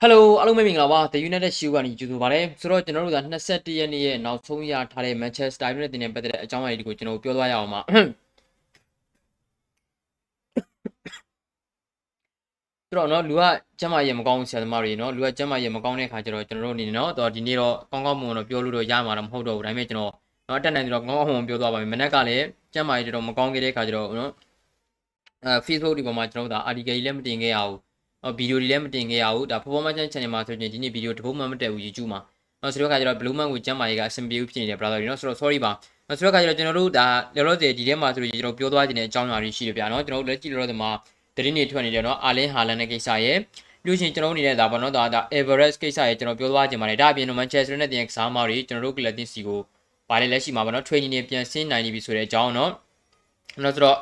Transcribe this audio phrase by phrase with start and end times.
[0.00, 3.18] ဟယ်လိုအားလုံးပဲမင်္ဂလာပါ The United Show ကနေကြိုဆိုပါရစေဆိုတော့ကျွန်တော်တို့က
[3.48, 7.80] 21ရက်နေ့ရဲ့နောက်ဆုံးရထားတဲ့ Manchester United တင်တဲ့ပတ်သက်တဲ့အကြောင်းအရာတွေကိုကျွန်တော်ပြောသွားရအောင်ပါ
[12.88, 13.42] ဆိုတော့เนาะလူက
[13.80, 20.12] ကျမ်းမာရေးမကောင်းဆရာသမားတွေเนาะလူကကျမ်းမာရေးမကောင်းတဲ့ခါကျတော့ကျွန်တော်တို့အနေနဲ့เนาะတော့ဒီနေ့တော့ကောင်းကောင်းမွန်မွန်တော့ပြောလို့တော့ရမှာတော့မဟုတ်တော့ဘူးဒါပေမဲ့ကျွန်တော်
[20.46, 22.44] เนาะအတက်နိုင်တော့ကောင်းကောင်းမွန်မွန်ပြောသွားပါမယ်မနေ့ကလည်း
[22.74, 24.30] ကျမ်းမာရေးတော်မကောင်းခဲ့တဲ့ခါကျတော့เนาะ
[25.44, 27.85] အဲ Facebook ဒီပေါ်မှာကျွန်တော်တို့ဒါ article ကြီးလည်းမတင်ခဲ့ရဘူး
[28.37, 32.19] ဗီဒီယိုတွေလည်းမတင်ခဲ့ရဘူးဒါ performance channel မှာဆိုရင်ဒီနေ့ဗီဒီယိုတစ်ပုဒ်မှမတက်ဘူး YouTube မှာ
[32.61, 35.71] နော်ဆိုတော့ကကျတော့ blue man ကိုကျမ်းမာရေးကအဆင်ပြေဘူးဖြစ်နေတယ် brother တွေနော်ဆိုတော့ sorry ပါ
[36.07, 37.05] နော်ဆိုတော့ကကျတော့ကျွန်တော်တို့ဒါ
[37.35, 40.91] လောလောဆယ်ဒီထဲမှာဆိုရင်ကျွန်တော်ပြောသွားခြင်းတဲ့အကြောင်းအရာတွေရှိတယ်ဗျာနော်ကျွန်တော်တို့လက်ကြည့်လောလောဆယ်မှာ
[41.35, 43.37] တရင်တွေထွက်နေတယ်နော်အာလင်းဟာလန်ရဲ့ကိစ္စရဲ့
[43.85, 49.59] လို့ရှိရင်ကျွန်တော်တို့နေတဲ့ဒါပေါ့နော်ဒါဒါ Everest ကိစ္စရဲ့ကျွန်တော်ပြောသွားခြင်းပါတယ်ဒါအပြင်တော့ Manchester နဲ့တင်ကစားမားတွေကျွန်တော်တို့ club တင်စီကို
[50.09, 52.71] ဗားလေလက်ရှိမှာပေါ့နော် training တွေပြန်ဆင်းနိုင်ပြီဆိုတဲ့အကြောင်းနော်
[53.63, 53.97] နော်ဆိုတော့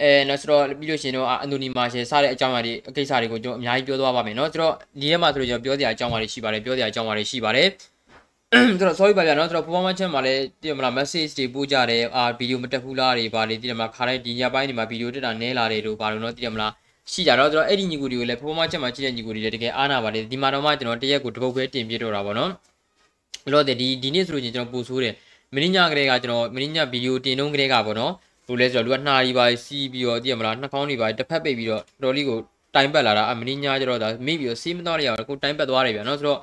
[0.00, 7.68] အဲနော်ဆိုတော့ပြီးလို့ရှိရင်တော့အန်တိုနီမာရှယ်စတဲ့အကြောင်းအရာတွေအကိစ္စတွေကိုကျွန်တော်အများကြီးပြောသွားပါမယ်နော်ဆိုတော့ဒီထဲမှာဆိုတော့ကျွန်တော်ပြောစရာအကြောင်းအရာတွေရှိပါတယ်ပြောစရာအကြောင်းအရာတွေရှိပါတယ်
[8.78, 16.72] ဆိုတော့ sorry ပါဗျာနော်ဆိုတော့ performance ချက်မှာလည်းတည်မလား message တွေပို့ကြတယ်အာဗီဒီယိုမတက်ဘူးလားတွေဗာလေတည်မလားခါတိုင်းဒီညပိုင်းတွေမှာဗီဒီယိုတက်တာနဲလာတယ်လို့ဗာလို့နော်တည်မလား
[17.12, 22.50] ရှိကြတော့ဆိုတော့အဲ့ဒီညီကိုတွေကိုလည်း performance ချက်မှာကြည့်တဲ့ညီကိုတွေလည်းတကယ်အားနာပါတယ်ဒီမှာတော့မှကျွန်တော်တရက်ကိုတစ်ပုတ်ပဲတင်ပြတော့တာပေါ့နော်
[23.52, 25.14] လို့တဲ့ဒီဒီနေ့ဆိုလို့ချင်းကျွန်တော်ပို့ဆိုးတယ်
[25.54, 28.12] မင်းညကလေးကကျွန်တော်မင်းညဗီဒီယိုတင်တော့ကလေးကပေါ့နော်
[28.48, 32.38] ဘလို့လဲဆိုတော့လူကနှာရီပါစီးပြီးတော့သိရမလားနှာခေါင်းတွေပါတစ်ဖက်ပိတ်ပြီးတော့တော်လေးကို
[32.74, 36.40] တိုင်ပတ်လာတာအမင်းညာကျတော့ဒါမိပြီးတော့စီးမတော့ရအောင်ကိုတိုင်ပတ်သွားတယ်ဗျာနော်ဆိုတော့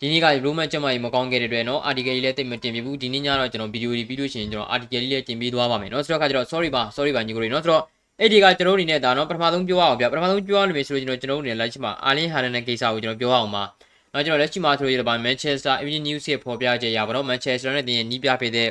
[0.00, 7.82] ဒီနေ့ကရိုမန်ကျမကြီးမကောင်းခဲ့တဲ့အတွက်နော် article ကြီးလည်းတိတ်မတင်ပြဘူးဒီနေ့ညတော့ကျွန်တော်ဗီဒီယိုတွေပြီးလို့ရှိရင်ကျွန်တော် article ကြီးလည်းတင်ပေးသွားပါမယ်နော်ဆိုတော့ခါကျတော့ sorry ပါ sorry ပါညီကိုတွေနော်ဆိုတော့
[8.20, 13.64] အဲ့ဒီကကျွန်တော်တို့အနေနဲ့ဒါနော်ပထမဆုံးပြောရအောင်ဗျပထမဆုံးပြောရလို့ဆိုလို့ကျွန်တော်ကျွန်တော်တို့အနေနဲ့လက်ရှိမှာအာလင်းဟာလန်ရဲ့ကိစ္စကိုကျွန်တော်ပြောရအောင်ပါ
[14.12, 18.68] နော်ကျွန်တော်လက်ရှိမှာဆိုလို့ရပါ Manchester Evening News ရဲ့ဖော်ပြချက်ရပါတော့ Manchester နဲ့တင်ရဲ့နီးပြပေးတဲ့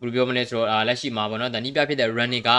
[0.00, 2.50] ဘယ်လိုပြောမလဲဆိုတော့လက်ရှိမှာပေါ့နော်ဒါနီးပြဖြစ်တဲ့ running က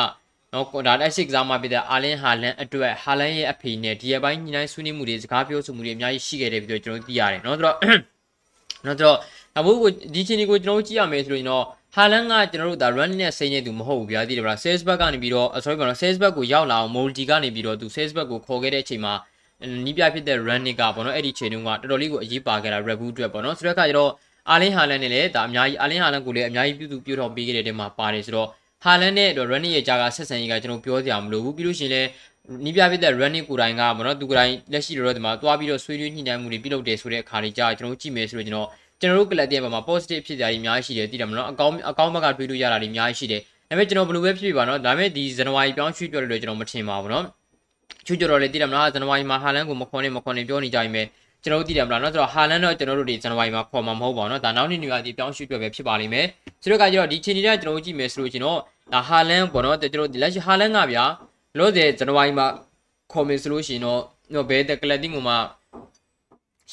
[0.53, 7.75] နော်ဒါလက်ရှိကစားမှာဖြစ်တဲ့အာလင်းဟာလန်အတွက်ဟာလန်ရဲ့အဖေနဲ့ဒီအပိုင်းညီနိုင်ဆွေးနွေးမှုတွေစကားပြောဆိုမှုတွေအများကြီးရှိခဲ့တယ်ပြီးတော့ကျွန်တော်သိရတယ်နော်ဆိုတော့
[8.85, 9.17] နော်ဆိုတော့
[9.57, 11.63] အမိုးကိုဒီချင်းကိုကျွန်တော်ကြည့်ရမယ်ဆိုရင်တော့
[11.95, 19.13] ဟာလန်ကကျွန်တော်တို့ဒါ run နဲ့စိမ့်နေသူမဟုတ်ဘူးဗျာသိတယ်ဗျာ sales back ကနေပြီးတော့ sorry ပါနော် sales back ကိုရောက်လာအောင် multi ကနေပြီးတော့သူ sales back ကိုခေါ်ခဲ့တဲ့အချိန်မှာ
[19.85, 24.11] နီးပြဖြစ်တဲ့ run ကပေါ့နော်အဲ့ဒီချိန်တုန်းကတော်တော်လေးကိုအရေးပါခဲ့တာ review အတွက်ပေါ့နော်ဆိုတော့အခါကျတော့
[24.49, 28.47] အာလင်းဟာလန်နဲ့လည်းဒါအများကြီးအာလင်းဟာလန်ကိုလည်းအများကြီးပြုစုပြုထောင်ပေးခဲ့တဲ့တဲမှာပါတယ်ဆိုတော့
[28.83, 32.09] ဟာလန်နဲ့တော့ running ရဲ့ကြားကဆက်ဆံရေးကကျွန်တော်ပြောစရာမလိုဘူးပြီးလို့ရှိရင်လည်း
[32.65, 38.67] နီးပြဖြစ်တဲ့ running ကိုယ်တိုင်ကမနော်သူကိုယ်တိုင်လက်ရှိတော့ဒီမှာသွားပြီးတော့ဆွေးနွေးညှိနှိုင်းမှုတွေပြုလုပ်တယ်ဆိုတဲ့အခါတွေကြာကျွန်တော်ကြည့်မယ်ဆိုတော့ကျွန်တော်
[38.99, 47.25] ကျွန်တော်တို့ကလပ်တဲ့ဘက်မှာ positive ဖြစ်ကြတာကြီးအများကြီးရှိတယ်သိတယ်မနော်အကောင်းအကောင်းဘက်ကတွေးလို့ရတာတွေအများကြီးရှိတယ်ဒါပေမဲ့ကျွန်တော်ဘယ်လိုပဲဖြစ်ဖြစ်ပါနော်ဒါပေမဲ့ဒီဇန်နဝါရီပြောင်းရွှေ့ပြောလို့လည်းကျွန်တော်မထင်ပါဘူးနော်
[48.05, 51.03] ချွတ်ကြတော့လေသိတယ်မလားဇန်နဝါရီမှာဟာလန်ကိုမခွန်နဲ့မခွန်နဲ့ပြောနေကြရင်ပဲ
[51.44, 56.26] ကျွန်တော်တို့သိတယ်မလားเนาะဆိုတော့ဟာလန်တော့ကျွန်တော်တို့ဒီဇန်နဝါရီမှာခေါ်မှာမဟုတ်ပါဘူးเนาะဒါနောက်နေ့နေရာဒီပြောင်းရွှေ့ပြောပဲဖြစ်ပါလိမ့်မယ်
[56.62, 58.58] ဆိုတော့ကကျတော့ဒီချိန်တွေကကျွန်တော်တို့ကြည့်မယ်ဆိုလို့ကျွန်တော်
[58.92, 61.04] ဒါဟာလန်ပေါ့เนาะကျွန်တော်ဒီလက်ရှိဟာလန်ကဗျာ
[61.58, 62.46] လို့တဲ့ဇန်နဝါရီမှာ
[63.12, 64.00] ခေါ်မယ်ဆိုလို့ရှိရင်တော့
[64.34, 65.34] တော့ဘယ်တက်ကလပ်တင်းကမှ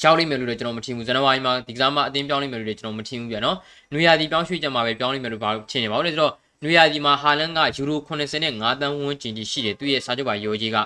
[0.00, 3.56] ရှောက်လိမ့်မယ်လို့လည်းကျွန်တော်မထင်ဘူးဇန်နဝါရီမှာဒီကစားမအတင်းပြောင်းလိမ့်မယ်လို့လည်းကျွန်တော်မထင်ဘူးဗျာနော်
[3.92, 10.76] နွေရာသီပြောင်းရွှေ့ကြမှာပဲပြောင်းလိမ့်မယ်လို့ဘာလို့ထင်နေပါဦးလဲဆိုတော့နွေရာသီမှာဟာလန်ကယူရို85တန်းဝန်းကျင်ကြီးရှိတယ်သူ့ရဲ့စာချုပ်ပါရောကြီးက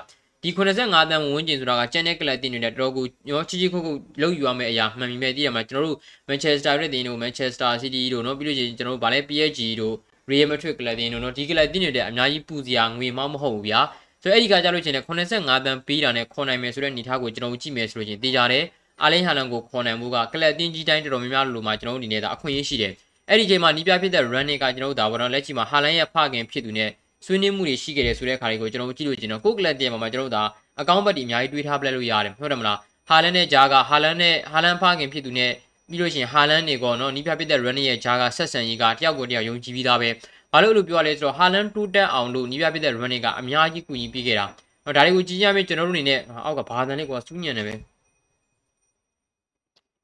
[0.43, 5.99] ဒီ85တန်းဝန်းကျင်ဆိုတာကကျန်တဲ့ကလပ်တင်နေတဲ့တော်ကိုရောချီချီခုခုလောက်ယူရမယ့်အရာမှန်ပြီမဲ့တည်ရမှာကျွန်တော်တို့
[6.29, 9.95] Manchester United တင်တို့ Manchester City တို့เนาะပြီးလို့ရှိရင်ကျွန်တော်တို့ဗာလဲ PSG တို့
[10.31, 13.81] Real Madrid ကလပ်တင်တို့เนาะဒီကလပ်တင်နေတဲ့အများကြီးပူစရာငွေမမဟုတ်ဘူးဗျာ
[14.23, 18.65] ဆိုတော့အဲ့ဒီကကြလို့ရှိရင်85တန်းပေးတာနဲ့ခေါ်နိုင်မယ်ဆိုတဲ့အနေထားကိုကျွန်တော်ကြည့်မယ်ဆိုလို့ရှိရင်သိကြတယ်
[19.03, 22.93] အာလင်းဟာလန်ကိုခေါ်နိုင်မှုကကလပ်တင်ကြီးတိုင်းတော်တော်များများလိုမှကျွန်တော်တို့အနေနဲ့ဒါအခွင့်အရေးရှိတယ်
[23.29, 26.91] အဲ့ဒီချိန်မှာနီးပြဖြစ်တဲ့ running ကကျွန်တော်တို့ဒါဘောတော့လက်ချီမှာဟာလန်ရဲ့ဖခင်ဖြစ်သူနဲ့
[27.26, 30.44] ဆွေးနွေးမှုတွေရှိခဲ့တယ်ဆိုတဲ့အခါတွေကိုကျွန်တော်တို့ကြည့်လို့ကျွန်တော်ကိုကလပ်တင်မှာမှာကျွန်တော်တို့ဒါ
[30.82, 32.78] အကောင့်ဘက်ဒီအများကြီးတွေးထားပလက်လို့ရတယ်ဟုတ်တယ်မလား
[33.10, 35.52] ဟာလန်နဲ့ဂျာကဟာလန်နဲ့ဟာလန်ဖခင်ဖြစ်သူနဲ့
[35.90, 40.10] ပြီးလို့ရှိရင်ဟာလန်နေကောနော်နီးပြဖြစ်တဲ့ run ရဲ့ဂျာကဆက်ဆံရေးကတယောက်ကိုတယောက်ယုံကြည်ပြီးသားပဲ
[40.52, 44.46] ဘာလို့လို့ပြောရလဲဆိုတော့ဟာလန်တူတက်အောင်လို့နီးပြဖြစ်တဲ့ run ကအများကြီးကူညီပေးခဲ့တာ
[44.86, 47.74] နော်ဒါတွေကိုကြည့်ရမယ်ကျွန်တော်တို့အနေနဲ့အောက်ကဘာသန်လေးကစူးညံနေပဲ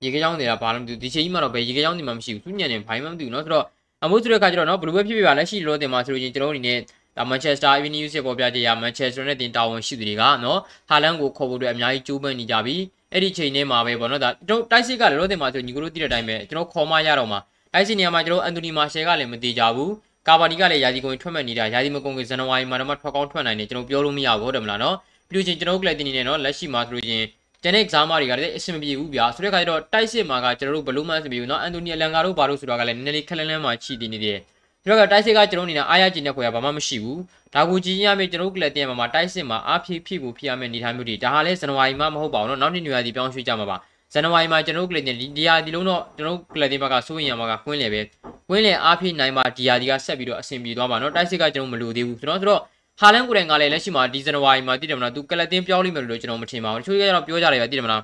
[0.03, 3.65] ရေခဲကြောင်းနေတာဘာလို့မသိဘူးဒီချိန်ကြီးမှာတော့ဘယ်ရေခဲကြောင်းနေမှမရှိဘူးစူးညံနေဘာမှမသိဘူးနော်ဆိုတော့
[4.03, 6.79] အမို့ဆိုတဲ့အခါကျတော့နော်ဘယ်လိုပဲဖြစ်ဖြစ်ပါလက်ရှိလောတင်မှာဆိုလို့ချင်းကျွန်တော်တို့အနေနဲ့
[7.16, 10.58] ဒါမန်ချက်စတာအီဗနီးစ်ရဲ့ပေါ်ပြချက်ရမန်ချက်စတာနဲ့တင်တာဝန်ရှိသူတွေကနော်
[10.88, 12.76] ဟာလန်ကိုခေါ်ဖို့အတွက်အများကြီးကြိုးပမ်းနေကြပြီ
[13.12, 17.40] အဲ့ဒီချိန်ထဲမှာပဲပေါ့နော်ဒါတို့တိုက်စစ်ကလည်းလောတင်မှာဆိုညီကိုတို့သိတဲ့အတိုင်းပဲကျွန်တော်ခေါ်မှရတော့မှာ
[17.74, 19.92] တိုက်စစ်နေရာမှာကျွန်တော်အန်တိုနီမာရှယ်ကလည်းမသေးကြဘူး
[20.28, 24.96] ကာဘာနီကလည်းယာဒီကုန်ထွက်မဲ့နေတာယာဒီမကုန်ကဇန်နဝါရီမှာတော့ထွက်ကောင်းထွက်နိုင်တယ်ကျွန်တော်ပြောလို့မရဘူးဟုတ်တယ်မလားနော်
[25.28, 27.24] ပြီးလို့ချင်းကျွန်တော်ကလည်းတင်နေတယ်နော်လက်ရှိမှာဆိုလို့ချင်း
[27.62, 34.38] ကျန်တဲ့ exam တွေကလည်းအဆင်မပြေဘူးဗျာဆိုတဲ့ခါကျတော့တိုက်စစ်မှာကကျွန်တော်တို့ဘလူးမန်အဆင်ပြေဘူးเนาะအန်တိုနီအလန်ကာတို့ဘာလို့ဆိုတာကလည်းနည်းနည်းလေးခက်လန်းလန်းမှချီတည်နေတယ်
[34.82, 37.20] ဒီတော့တိုက်စစ်ကကျွန်တော်အနေနဲ့အားရကျင်တဲ့ခွေကဘာမှမရှိဘူး
[37.54, 43.76] ဒါကိုကြည့်ရမယ်ကျွန်တော်ကလပ်တင်မှာမှာတိုက်စစ်မှာအားဖြည့်ဖြည့်ဖို့ဖြစ်ရမယ့်အနေအထားမျိုးတွေဒါဟာလဲဇန်နဝါရီမှမဟုတ်ပါဘူးเนาะနောက်နှစ်ညရာသီပြောင်းရွှေ့ကြမှာပါ
[44.12, 48.00] ဇန်နဝါရီမှာကျွန်တော်ကလပ်တင်ဒီရာဒီလုံးတော့ကျွန်တော်ကလပ်တင်ဘက်ကစိုးရင်ရမှာကကွင်းလေပဲ
[48.48, 52.60] ကွင်းလေအားဖြည့်နိုင်မှာဒီရာဒီကဆက်ပြီးတော့အဆင်ပြေသွားမှာเนาะတိုက်စစ်ကကျွန်တော်မလိုသေးဘူးကျွန်တော်ဆိုတော့
[53.00, 58.02] ဟာလန်ကိုယ်တိုင်ကလည်းလက်ရှိမှာဒီဇန်နဝါရီမှာတည်တယ်မလားသူကလပ်တင်ပြောင်းလိမ့်မယ်လို့ကျွန်တော်မထင်ပါဘူးတချို့ကတော့ပြောကြတယ်ဗျတည်တယ်မလား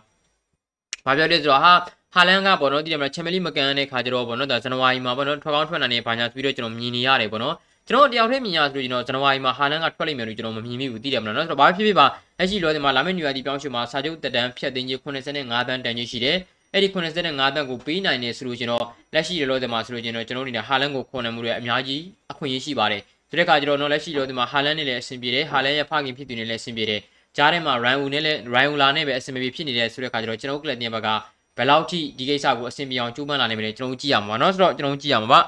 [1.06, 1.72] ဘာပြောလဲဆိုတော့ဟာ
[2.15, 7.55] ဟာလန်ကပေါ့နော်ဒီမှာချန်ပီယံလိမကန်တဲ့ခါကျတော့ပေါ့နော်ဒါဇန်နဝါရီမှာပေါ့နော်ထွက်ကောင်းထွက်နိုင်နေဘာညာဆိုပြီးတော့ကျွန်တော်မြင်နေရတယ်ပေါ့နော်
[7.87, 12.05] ကျွန်တော်တယောက်တည်းမြင်ရဆိုကျွန်တော်ဇန်နဝါရီမှာဟာလန်ကထွက်လိမ့်မယ်လို့ကျွန်တော်မမြင်မိဘူးသိတယ်မလားနော်ဆိုတော့ဘာဖြစ်ဖြစ်ပါ
[12.37, 16.37] လက်ရှိလောဒီမှာလာမယ့်နယူယာတီပြောင်းရွှေ့မှာစာချုပ်တက်တန်းဖြတ်သိမ်းကြီး85တန်းတန်ကြီးရှိတယ်
[16.73, 17.15] အဲ့ဒီ85
[17.55, 22.01] တန်းကိုပေးနိုင်နေဆိုလို့ကျွန်တော်လက်ရှိလောဒီမှာဆိုလို့ကျွန်တော်ကျွန်တော်အနေနဲ့ဟာလန်ကိုခေါ်နိုင်မှုတွေအများကြီး
[22.31, 27.01] အခွင့်အရေးရှိပါတယ်ဆိုတဲ့အခါကျတော့နော်လက်ရှိလောဒီမှာဟာလန်နဲ့လည်းအဆင်ပြေတယ်ဟာလန်ရဲ့ဖခင်ဖြစ်သူနဲ့လည်းအဆင်ပြေတယ်
[27.37, 31.09] ကြားထဲမှာ Ryan Wu နဲ့လည်း Ryan Wu လာနဲ့ပဲအဆင်ပြေဖြစ်နေတဲ့ဆိုတဲ့အခါကျတော့ကျွန်တော်ကလပ်တင်ဘက်က
[31.58, 35.40] ဘယ်လောက်ထိဒီကိစ္စကိုအဆင်ပြေအောင်ကြိုးပမ်းလာနိုင်မလဲကျွန်တော်ကြည့်ရမှာပါเนาะဆိုတော့ကျွန်တော်ကြည့်ရမှာပါ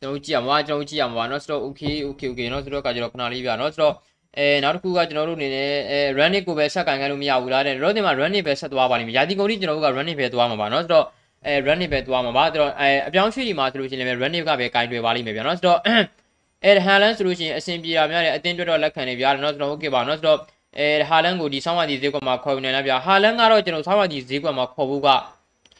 [0.00, 3.94] ကျွန်တော်ကြည့်ရမှာကျွန်တော်ကြည့်ရမှာပါเนาะဆိုတော့ okay okay okay เนาะဆိုတော့ကကျွန်တော်ခဏလေးပြเนาะဆိုတော့
[4.38, 11.04] အဲနောက်တစ်ခုကကျွန်တော်တို့အနေနဲ့အဲ running ကိုပဲဆက်ကန်ခံလို့မရဘူးလားတဲ့တော့ဒီမှာ running ပဲဆက်သွားပါလိမ့်မယ်ယာတီကုန်ကြီးကျွန်တော်တို့က running ပဲသွားမှာပါเนาะဆိုတော့
[11.46, 15.78] အဲ running ပဲသွားမှာပါဆိုတော့အဲအပြောင်းရွှေ့ဒီမှာဆိုလို့ရှိရင်လည်း running ကပဲကင်တွယ်ပါလိမ့်မယ်ဗျာเนาะဆိုတော့
[16.64, 20.38] အဲဟန်လန်ဆိုလို့ရှိရင်အဆင်ပြေတာများတယ်အတင်းတွက်တော့လက်ခံနေဗျာเนาะဆိုတော့ okay ပါเนาะဆိုတော့
[20.79, 25.07] အဲဟာလန်ကိုဒီဆောင်းဝါဒီဈေးကွက်မှာခေါ်ယူနေလားဗျာဟာလန်ကတော့ကျွန်တော်ဆောင်းဝါဒီဈေးကွက်မှာခေါ်ဖို့က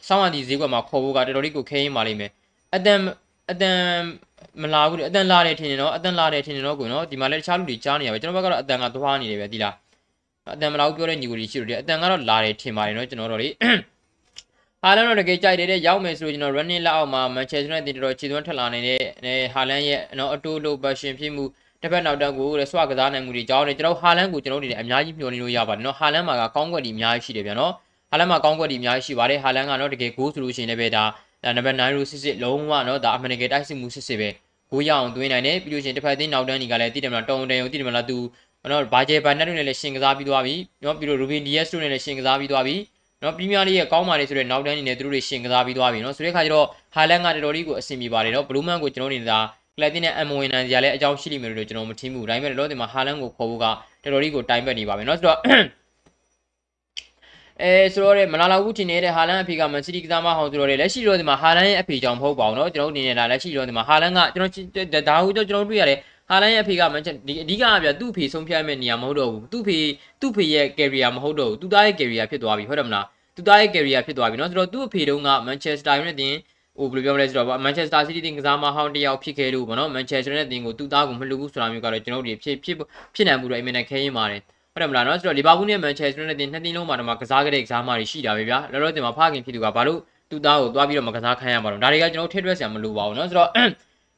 [0.08, 2.30] ဆောင်းဝါဒီဈေးကွက်မှာခေါ်ဖို့ကတော်တော်လေးကိုခဲရင်ပါလိမ့်မယ်
[2.76, 2.98] အတန်
[3.50, 3.78] အတန်
[4.62, 9.74] မလာဘူးအတန်လာတယ်ထင်တယ်နော်အတန်လာတယ်ထင်တယ်နော်ကိုနော်ဒီမှာလည်းတခြားလူတွေကြားနေရပဲကျွန်တော်ဘက်ကတော့အတန်ကသွားနေတယ်ပဲဒီလား
[10.54, 13.48] အတန်မလာဘူးပြောတဲ့ညီကိုကြီးရှိလို့ဒီအတန်ကတော့လာတယ်ထင်ပါတယ်နော်ကျွန်တော်တို့လေ
[14.82, 19.00] ဟာလန်တော့တကယ်ကြိုက်တယ်ရောက်မယ်ဆိုလို့ကျွန်တော် running လက်အောက်မှာ Manchester United တော်တော်ခြေသွန်းထက်လာနေတဲ့
[19.54, 21.44] ဟာလန်ရဲ့နော်အတိုးလို့ passion ဖြစ်မှု
[21.82, 27.72] တစ်ဖက်နောက်တက်ကိုတဲ့ဆွကစားနိုင်မှုတွေကြောင်းနေကျွန်တော်ဟာလန်ကိုကျွန်တော်တို့တွေအများကြီးမျှော်နေလို့ရပါတယ်နော်ဟာလန်မှာကကောင်းကွက်ဒီအများကြီးရှိတယ်ဗျာနော်
[28.10, 31.04] ဟာလန်မှာကောင်းကွက်ဒီအများကြီးရှိပါတယ်ဟာလန်ကတော့တကယ် goal ဆိုလို့ရှိရင်လည်းပဲဒါ
[31.56, 34.28] နံပါတ်9လို့စစ်စစ်လုံးဝနော်ဒါအမှန်တကယ်တိုက်စစ်မှုစစ်စစ်ပဲ
[34.70, 38.18] ကိုရအောင်သွင်းနိုင်တယ်ပြီးလို့ရှိရင်တစ်ဖက်သင်းနောက်တန်းကြီးကလည်းတည်တယ်မလားတုံတန်ရုံတည်တယ်မလားသူ
[38.70, 40.54] နော်ဘာဂျေဘန်နက်တို့နဲ့လည်းရှင်ကစားပြီးသွားပြီ
[40.84, 42.76] နော်ပြီးတော့ရူဘင်ဒီယက်စ်တို့နဲ့လည်းရှင်ကစားပြီးသွားပြီ
[43.22, 49.38] နော်ပရီးမီးယားလိရဲ့ကောင်းပါလေဆိုတဲ့နောက်တန်းကြီးနဲ့သူတို့တွေရှင်ကစားပြီးသွားပြီနော်ဆိုတဲ့ခါကျတော့ဟာလန်ကတော်တော်လေးကိုအဆင်ပြေပါတယ်နော်ဘလူးမန်ကိုကျွန်တော်နေတာ
[49.77, 53.77] ကလပ်တင်နဲ့အမဝင်နန်စီကလည်းအကြောင်းရှိလိမ့်မယ်လို့ကျွန်တော်မထင်ဘူးဒါပေမဲ့တော့ဒီမှာဟာလန်ကိုခေါ်ဖို့ကတော်
[54.13, 55.39] တော်လေးကိုတိုင်ပတ်နေပါပဲเนาะဆိုတော့
[57.61, 65.99] အဲဆိုတော့မလာလာဘူးတင်နေတဲ့ဟာလန်အဖေကမန်စီးတီးကစားမဟောင်းဆိုတော့လက်ရှိတော့ဒီမှာဟာလန်ရဲ့အဖေကြောင့်မဟုတ်ပါဘူးเนาะကျွန်တော်အနေနဲ့လာလက်ရှိတော့ဒီမှာဟာလန်ကကျွန်တော်ဒါဟုကျွန်တော်တွေ့ရတယ်
[66.29, 69.77] ဟာလန်ရဲ့အဖေကမန်ချက်ဒီအဓိကကပြသူ့ဖေဆုံးဖြတ်မဲ့နေရာမဟုတ်တော့ဘူးသူ့ဖေ
[70.21, 73.05] သူ့ဖေရဲ့ career မဟုတ်တော့ဘူးသူသားရဲ့ career ဖြစ်သွားပြီဟုတ်တယ်မလား
[73.35, 76.31] သူသားရဲ့ career ဖြစ်သွားပြီเนาะဆိုတော့သူ့အဖေတုန်းက Manchester United
[76.78, 82.76] ဟိုဘယ်လိုပြောမလဲဆိုတော့မန်ချက်စတာစီးတီးတင်ကစားမဟောင်းတယောက်ဖြစ်ခဲ့လို့ပေါ့နော်မန်ချက်စတာနဲ့တင်ကိုသူ့သားကိုမလှုပ်ဘူးဆိုတာမျိုးကတော့ကျွန်တော်တို့ဖြစ်ဖြစ်
[83.14, 84.40] ဖြစ်နိုင်မှုတော့အမြင်နဲ့ခဲရင်ပါတယ်
[84.72, 93.48] ဟုတ်တယ်မလားနော်ဆိုတော့လီဗာပူးနဲ့မန်ချက်စတာနဲ့တင်နှစ်တင်းလုံးမှာတော့ကစားခဲ့တဲ့ကစားမတွေရှိတာပဲဗျာလောလောဆယ်မှာဖခင်ဖြစ်သူကဘာလို့သူ့သားကိုသွားပြီးတော့မကစားခိုင်းရမှာတော့ဒါတွေကကျွန်တော်ထိထွက်ဆရာမလိုပါဘူးနော်ဆိုတော့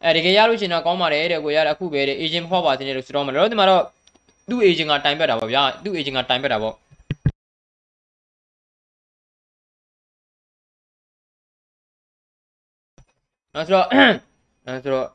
[0.04, 3.82] အဲတကယ်ရလို့ရှင်တော့ကောင်းပါတယ်တဲ့ကိုရတဲ့အခုပဲတဲ့ agent ဖောက်ပါတင်တယ်လို့ဆိုတော့မလောလောဆယ်မှာတော့
[4.48, 6.74] သူ့ agent ကတိုင်ပတ်တာပါဗျာသူ့ agent ကတိုင်ပတ်တာပေါ့
[13.53, 15.07] နော်ဆိုတော့အဲဆိုတော့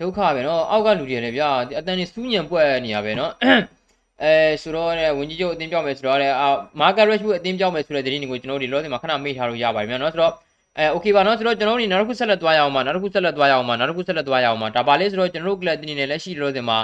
[0.00, 1.48] ဒုက္ခပဲเนาะအောက်ကလူတွေလည်းဗျာ
[1.78, 3.30] အတန်နေစူးညံပွက်နေရပဲเนาะ
[4.22, 6.48] အဲဆိုတော့တဲ့ဝင်ကြီးချုပ်အတင်းပြောင်းမယ်ဆိုတော့တဲ့အာ
[6.80, 10.32] မာကာရက်ရှ်ဘူးအတင်းပြောင်းမယ်ဆိုတဲ့သတင်းတွေကိုကျွန်တော်တို့လောဆယ်မှာခဏမေ့ထားလို့ရပါတယ်မြန်เนาะဆိုတော့
[10.78, 16.78] အဲโอเคပါเนาะဆိုတော့ကျွန်တော်တို့နောက်တစ်ခုဆက်လက်သွားရအောင်ပါနောက်တစ်ခုဆက်လက်သွားရအောင်ပါနောက်တစ်ခုဆက်လက်သွားရအောင်ပါဒါပါလေဆိုတော့ကျွန်တော်တို့ကလပ်တင်းနေလက်ရှိလောဆယ်မှာ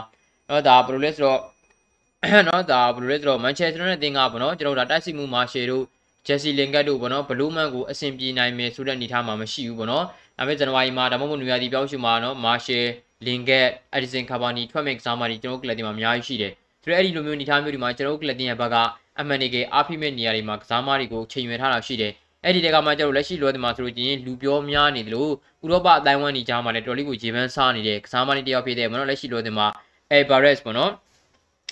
[0.46, 1.40] เนาะဒါဘယ်လိုလဲဆိုတော့
[2.46, 5.84] เนาะဒါဘယ်လိုလဲဆိုတော့မန်ချက်စတာနဲ့တင်ကပေါ့เนาะကျွန်တော်တို့ဒါတိုက်စစ်မှုမာရှယ်တို့
[6.27, 10.05] ဂျက်စီလင်ကတ်တို့ပေါ့နော်ဘလူးမန်ကိုအဆင်ပြေနိုင်မယ်ဆိုတဲ့အနေအထားမှာမရှိဘူးပေါ့နော်
[10.37, 12.85] ဒါပေမဲ့ဇန်နဝါရီမှာဒါမှမဟုတ်နွေရာသီပြောင်းရွှေ့မှာနော်မာရှယ်
[13.25, 16.53] လင်ကတ်အက်ဒီဆန်ကာဘာနီထွက်မဲ့ကစားမတွေကျွန်တော်ကလပ်တင်မှာအများကြီးရှိတယ်
[16.83, 18.75] ဆိုတော့အဲ့ဒီလိုမျိုးအနေအထားမျိုးတွေမှာကျွန်တော်ကလပ်တင်ရဲ့ဘက်က
[19.19, 22.11] အမှန်တကယ်အားဖိမဲ့နေရာတွေမှာကစားမတွေကိုချိန်ရွယ်ထားတာရှိတယ်
[22.43, 25.31] အဲ့ဒီတကမှကျွန်တော်လက်ရှိလောတင်မှာဆိုလို့ချင်းလူပြောများနေတယ်လို့
[25.63, 29.67] ဥရောပအတိုင်းဝမ်နေကြားမှာလည်းတော်လေးကိုဂျေပန်စားနေတဲ့ကစားမတွေတယောက်ဖြစ်တဲ့မနော်လက်ရှိလောတင်မှာ
[30.11, 30.91] အဲဘာရက်စ်ပေါ့နော်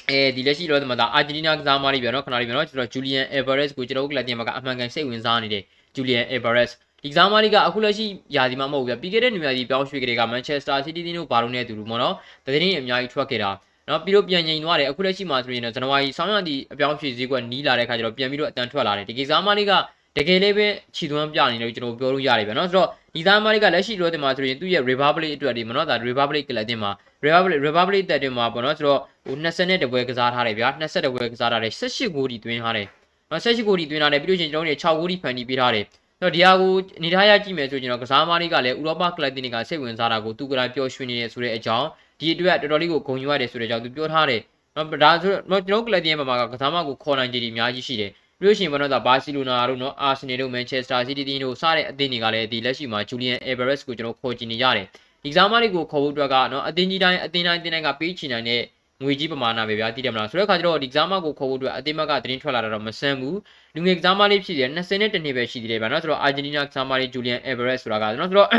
[0.10, 5.64] အဲဒီလက်ရှိတော့ဒီမှာဒါအာဂျင်တီးနားကစားမလေးပြန်တော့ခဏလေးပြန်တော့ကျွန်တော်ဂျူလီယန်အယ်ဗာရက်စ်ကိုကျွန်တော်တို့ကလပ်တင်မှာကအမှန်ကန်စိတ်ဝင်စားနေတဲ့
[5.96, 8.06] ဂျူလီယန်အယ်ဗာရက်စ်ဒီကစားမလေးကအခုလက်ရှိ
[8.36, 12.16] ယာစီမှာမဟုတ်ဘူးဗျပြီးခဲ့တဲ့နေရာစီပြောင်းရွှေ့ကြတဲ့ကမန်ချက်စတာစီးတီးတင်းတို့ဘာလို့နဲ့တူလို့ပေါ့နော်
[12.46, 13.52] တကယ်ရင်အများကြီးထွက်ခဲ့တာ
[13.90, 19.72] နော်ပြီးတော့ပြန်ငြိမ်သွားတယ်အခုလက်ရှိမှာဆိုရင်ဇန်နဝါရီဆောင်းရသည့်အပြောင်းရွှေ့ဈေးကွက်နီးလာတဲ့ခါကျတော့ပြန်ပြီးတော့အတန်ထွက်လာတယ်ဒီကစားမလေးက
[20.18, 26.92] တကယ်လေးပဲခြီသွမ်းပြနေလို့ကျွန်တော်ပြောလို့ရတယ်ဗျနော်ဆိုတော့ဒီသားမလေးကလက်ရှိလို့တင်မှာဆိုရင်သူ့ရဲ့ Republic အတွက်ဒီမနော်ဒါ Republic ကလပ်တင်မှာ
[27.26, 32.88] Republic Republic တက်တင်မှာပေါ့နော်ဆိုတော့ဟို20နဲ့တပွဲကစားထားတယ်ဗျာ20တပွဲကစားထားတယ်18ဂိုးဒီတွင်းထားတယ်
[33.30, 35.86] နော်18ဂိုးဒီတွင်းထားတယ်ပြီးလို့ရှိရင်ကျွန်တော်တို့6ဂိုးဒီဖန်တီးပေးထားတယ်
[36.20, 36.74] ဆိုတော့ဒီဟာကို
[37.04, 41.88] နေထားရကြည့်မယ်ဆိုရင်တော့ကစားမလေးကလည်းဥရောပကလပ်တင်တွေကစိတ်ဝင်စားတာကိုသူကလည်းပျော်ရွှင်နေတယ်ဆိုတဲ့အကြောင်း
[42.20, 44.42] ဒီအတွက်တော်တော်လေးကိုဂုဏ်ယူရတယ်ဆိုတဲ့အကြောင်းသူပြောထားတယ်
[44.76, 54.88] နော်ဒါဆိုတော့ကျွန်တော်ကလပ်တင်ရဲ့မှာကစားမကိုခေါ်နိုင်ကြည်အများကြီးရှိတယ်ပြီးလို့ရှိရင်ဘာလို့လဲဘာစီလိုနာတို့နော်အာဆင်နယ်တို့မန်ချက်စတာစီးတီးတို့စတဲ့အသင်းတွေကလည်းဒီလက်ရှိမှာဂျူလီယန်အေဗာရက်စ်ကိုကျွန်တော်ခေါ်ကြည့်နေရတယ်
[55.28, 58.62] exam တွေကိုခေါ်ဖို့အတွက်ကနော်အတင်းကြီးတိုင်းအတင်းတိုင်းတင်းတိုင်းကပေးချင်နိုင်တဲ့
[59.04, 63.38] ငွေကြီးပမာဏပဲဗျာသိတယ်မလားဆိုတော့ခါကျတော့ဒီ exam ကိုခေါ်ဖို့အတွက်အတင်းမကသတင်းထွက်လာတာတော့မဆန်းဘူး
[63.76, 68.50] လူငယ် exam လေးဖြစ်တယ်20နဲ့တနေ့ပဲရှိသေးတယ်ဗျာနော်ဆိုတော့ Argentina exam လေး Julian Alvarez ဆိုတာကနော်ဆိုတော့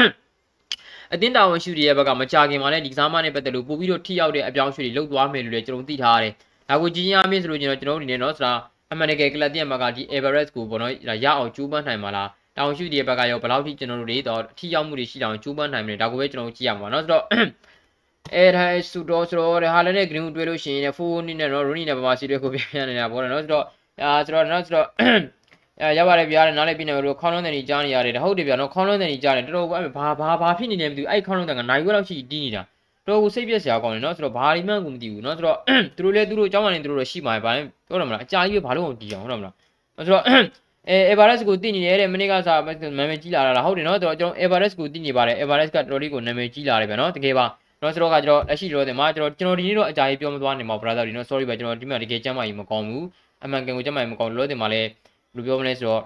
[1.15, 6.33] အတင်းတာဝန်ရှိတွေရဲ့ဘက်ကမကြခင်မှာလည်းဒီ exam နဲ့ပတ်သက်လို့ပို့ပြီးတော့ထိရောက်တဲ့အပြောင်းအရွှေ့တွေလုပ်သွားမယ်လို့လည်းကျွန်တော်သိထားရတယ်
[6.69, 8.53] ဒါကိုကြီးကြီးအမြင့်ဆိုလို့ကျွန်တော်ကျွန်တော်အနေနဲ့နော်ဆိုတာ
[8.93, 10.93] အမှန်တကယ်ကလပ်တင်မှာကဒီ Everest ကိုပေါ့နော်
[11.25, 17.24] ရအောင်ကြိုးပမ်းနိုင်မှာလား တောင်ရှုတဲ့ဘက်ကရောဘယ်လောက်ထိကျွန်တော်တို့တွေတော့အထီရောက်မှုတွေရှိအောင်ကျူးပန်းနိုင်မလဲဒါကိုပဲကျွန်တော်ကြည့်ရမှာเนาะဆိုတော့
[18.36, 23.66] အဲဒါဆူတော့ဆိုတော့ဟာလည်း green တွေ့လို့ရှိရင်ဖူးနီနဲ့တော့ Rooney နဲ့ပမာစီတွေကိုပြပြနေတာပေါ့နော်ဆိုတော့
[24.04, 24.88] အာဆိုတော့နော်ဆိုတော့
[25.82, 32.62] အဲရပါတယ်ဗျာနားလည်းပြနေလို့ခေါင်းလုံးတဲ့ကြီးကြားနေရတယ်ဟုတ်တယ်ဗျာနော်ခေါင်းလုံးတဲ့ကြီးကြားတယ်တော်တော်အဲ့ဘာဘာဘာဖြစ်နေလဲမသိဘူးအဲ့ခေါင်းလုံးတဲ့ကနိုင်ဝက်လောက်ရှိတီးနေတာ
[33.08, 35.58] တော်ကိုစိတ်ပြက်စရာကောင်းတယ်နော်ဆိုတော့ဘာဒီမှန်းကိုမသိဘူးနော်ဆိုတော့
[35.96, 39.54] သူတို့လည်းသူတို့အကြောင်းမှလည်းသူတို့တော့ရှိမှာပဲဘာလဲပြောရမလားအကြာကြီးပဲဘာလို့အောင်တီးအောင်ဟုတ်တယ်မလား
[39.98, 40.24] ဆိုတော့
[40.89, 42.61] အဲ Everest ကိုတည်နေတယ်တဲ့မနေ့ကစား
[42.99, 47.45] နာမည်ကြီးလာတာဟုတ်တယ်နော်ကျွန်တော် Everest ကိုတည်နေပါတယ် Everest ကတော်တော်လေးကိုနာမည်ကြီးလာတယ်ဗျာနော်တကယ်ပါ
[47.83, 53.05] နော်ဆိုတော့ကကျွန်တော်လက်ရှိတော့ဒီမှာကျွန်တော်ကျွန်တော်ဒီနေ့တော့အကြာကြီးပြောမသွားနေမှာ brother ဒီနော် sorry ပဲကျွန်တော်ဒီမှာတကယ်ကြမ်းမာကြီးမကောင်းဘူး
[53.45, 54.89] အမှန်ကန်ကိုကြမ်းမာကြီးမကောင်းလို့ဒီမှာလည်း
[55.35, 56.03] ဘယ်လိုပြောမလဲဆိုတော့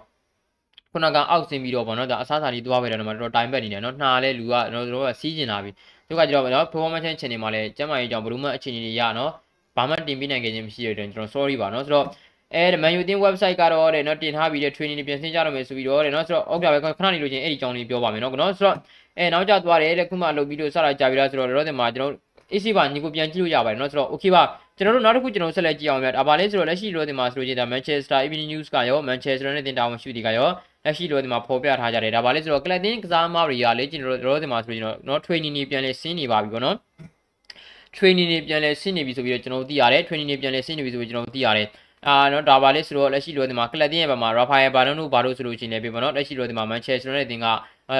[0.93, 5.71] ခုနကအောက်ဆင်းပြီးတော့ဗောနော်ဒါအစားအစာတွေသွားပဲတယ်တော့တော်တိုင်ဘက်နေတယ်နော်နှာလဲလူကကျွန်တော်တို့ကစီးကျင်လာပြီ
[6.09, 9.33] သူကကျွန်တော်နော် performance channel မှာလည်းကြမ်းမာကြီးကြောင့်ဘယ်လိုမှအခြေအနေတွေရနော်
[9.77, 12.07] ဘာမှတင်ပြနိုင်ခဲ့ခြင်းမရှိတဲ့အတွက်ကျွန်တော် sorry ပါနော်ဆိုတော့
[12.56, 18.78] အဲ Man U တင်း website ကတော့တဲ့နော်တင်ထားပြီးတဲ့ training တွေပြင်ဆင်ကြတော့မယ်ဆိုပြီးတော့တဲ့နော်ဆိုတော့ဟုတ်ကဲ့ပဲခဏနေလို့ချင်းအဲ့ဒီကြောင်းလေးပြောပါမယ်နော်နော်ဆိုတော့
[19.18, 22.14] အဲနောက်ကျသွားတယ်တဲ့ခုမှလုပ်ပြီးတော့စတာကြာပြီလားဆိုတော့တော့ဒီမှာကျွန်တော်
[22.54, 24.44] AC ပါညီကိုပြန်ကြည့်လို့ရပါတယ်เนาะဆိုတော့ okay ပါ
[24.78, 30.50] ကျွန်တော်တို့နောက်တစ်ခုကျွန်တော်ဆက်လက်ကြည့်အောင်များဒါပါလဲဆိုတော့လက်ရှိလိုတင်မှာဆိုလို့ချင်းဒါ Manchester Evening News ကရော Manchester နဲ့တင်တာဝန်ရှိတီကရော
[30.86, 36.76] လက်ရှိလိုတင်မှာဖော်ပြထားကြတယ်ဒါပါလဲဆိုတော့ကလပ်တင်ကစားမတွေကလေကျွန်တော်တို့တင်မှာဆိုလို့ကျွန်တော်เนาะ training တွေပြန်လဲဆင်းနေပါပြီပေါ့เนาะ
[37.96, 41.68] training တွေပြန်လဲဆင်းနေပြီဆိုပြီးတော့ကျွန်တော်တို့သိရတယ် training တွေပြန်လဲဆင်းနေပြီဆိုပြီးကျွန်တော်တို့သိရတယ်
[42.09, 47.47] အာနော်ဒါပါလေဆိုတော့လက်ရှိလိုဒီမှာကလပ်တင်ရဲ့ဘက်မှာ Rafael Varane တို့ဘာလို့ဆိုလို့ရှိနေပြီပေါ့နော်လက်ရှိလိုဒီမှာ Manchester နဲ့တင်က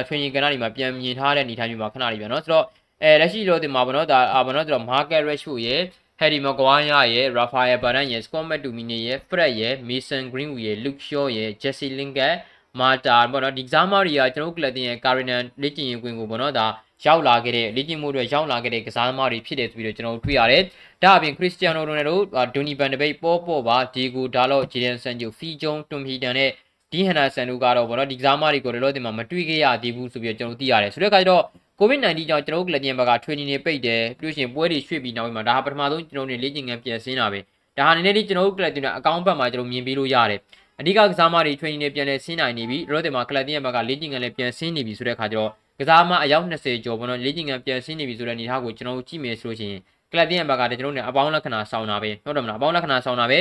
[0.07, 2.65] training ကဏ္ဍဒီမှာပြန်မြင်ထားတဲ့အနေအထားမျိုးမှာခဏလေးပြန်နော်ဆိုတော့
[3.03, 5.81] အဲလက်ရှိတော့ဒီမှာဗောနော်ဒါဗောနော်ဆိုတော့ Market Rashford ရဲ့
[6.21, 11.01] Harry Maguire ရဲ့ Rafael Varane ရဲ့ Scott McTominay ရဲ့ Fred ရဲ့ Mason Greenwood ရဲ့ Luke
[11.09, 12.37] Shaw ရဲ့ Jesse Lingard
[12.79, 16.67] မာတာဗောနော်ဒီကစားမတွေကကျွန်တော်ကလပ်တင်ရဲ့ Carinan လေ့ကျင့်ရေးကွင်းကိုဗောနော်ဒါ
[17.05, 20.63] ရောက်လာခဲ့တဲ့လေ့ကျင့်မှုတွေရောက်လာခဲ့တဲ့ကစားသမားတွေဖြစ်တယ်ဆိုပြီးတော့ကျွန်တော်တွေ့ရတယ်။
[21.03, 22.19] ဒါအပြင်ခရစ္စတီယာနိုရိုနယ်ဒို
[22.55, 26.51] ဒိုနီဘန်ဒပိတ်ပေါ်ပေါ်ပါဒီဂူဒါလော့ဂျီဒန်ဆန်ဂျိုဖီဂျုံတွန်ဟီတန်နဲ့
[26.93, 31.43] ဒီဟန်နာဆန်တို့ကတော့ဗောနော်ဒီကစားသမားတွေကိုလောလောတင်မှာမတွေ့ခဲ့ရသေးဘူးဆိုပြီးတော့ကျွန်တော်သိရတယ်။ဆိုတဲ့အခါကျတော့
[31.81, 37.41] COVID-19 ကြောင့်ကျွန်တော်တို့ကလပ်တင်ဘက်က training တွေပိတ်တယ်ပြီးလို့ရှိရင်ပွဲတွေရွှေ့ပြီးနောက်ပြီးမှဒါဟာပထမဆုံးကျွန်တော်တို့လေ့ကျင့်ခန်းပြန်ဆင်းတာပဲ။
[37.77, 40.41] ဒါဟာနည်းနည်းလေးကျွန်တော်တို့ကလပ်တင်ကအကောင့်ဘက်မှာကျွန်တော်မြင်ပြီးလို့ရတယ်။
[40.81, 49.81] အဓိကကစားမတွေ training တွေပြန်လဲဆင်းနိုင်နေပြီရောတင်မှာကလပ်တင်ဘက်ကလေ့ကျင့်ခန်းလည်းပြန်ဆင်းနေပြီဆိုတဲ့အခါကျတော့ ကစားမအယောက်20ကျော်ပေါ့နော်လေ့ကျင့်ခန်းပြန်ဆင်းနေပြီဆိုတဲ့အနေအထားကိုကျွန်တော်တို့ကြည့်မယ်ဆိုလို့ရှိရင်
[50.13, 53.39] ကလပ်တင်ဘက်ကတည်းကကျွန်တော်တို့အပေါင်းလက္ခဏာဆောင်တာပဲဟုတ်တယ်မလားအပေါင်းလက္ခဏာဆောင်တာပဲ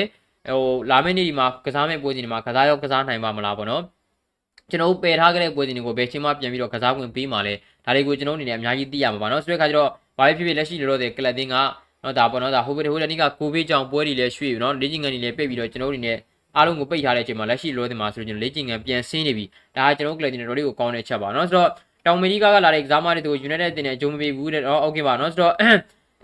[0.50, 0.62] ဟို
[0.92, 3.84] လာမယ့်နေ့ဒီမှာကစားမဲ့ပွဲစဉ်ဒီမှာကစားရောကစားနိုင်ပါမလားပေါ့နော်
[4.70, 7.54] ကျွန်တော်ပယ်ထားခဲ့တဲ့ပွဲစဉ်တွေကိုဘယ်ချိန်မှပြန်ပြီးတော့ကစားခွင့်ပေးမှလဲ
[7.86, 11.56] ဒါတွေကိုကျွန်တော်အနေနဲ့အများကြီးသိရမှာပါနော်ဆိုတဲ့အခါကျတော့ဘာဖြစ်ဖြစ်လက်ရှိလို့တော့ကလပ်တင်က
[12.04, 16.18] နော်ဒါပေါ့နော်ဒါဟိုဘက်ဟိုတနေ့ကကိုဗစ်ကြောင့်ပွဲတွေလည်းရွှေ့ပြီနော်လေ့ကျင့်ခန်းတွေလည်းပိတ်ပြီးတော့ကျွန်တော်အနေနဲ့
[16.56, 21.70] အားလုံးကိုပိတ်ထားတဲ့အချိန်မှာလက်ရှိလိုတင်မှာဆိုလို့ကျွန်တော်လေ့ကျင့်ခန်းပြန်ဆင်းနေပြီဒါကကျွန်တော်ကလပ်တင်တော်လေးကိုကောင်းတဲ့ချက်ပါနော်ဆိုတော့
[22.06, 25.54] တောင်အမေရိကကလာတဲ့ကစားမတွေကို United တင်တဲ့အကျုံးမပေးဘူးတဲ့တော့ okay ပါနော်ဆိုတော့